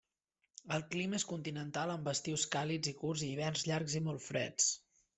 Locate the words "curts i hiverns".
3.05-3.71